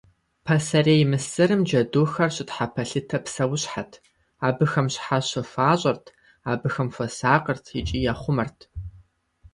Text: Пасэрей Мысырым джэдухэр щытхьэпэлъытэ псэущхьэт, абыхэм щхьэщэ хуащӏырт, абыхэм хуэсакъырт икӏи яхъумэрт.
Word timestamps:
Пасэрей 0.45 1.01
Мысырым 1.11 1.61
джэдухэр 1.67 2.29
щытхьэпэлъытэ 2.35 3.17
псэущхьэт, 3.25 3.91
абыхэм 4.47 4.87
щхьэщэ 4.93 5.41
хуащӏырт, 5.51 6.05
абыхэм 6.51 6.87
хуэсакъырт 6.93 7.65
икӏи 7.79 7.99
яхъумэрт. 8.11 8.59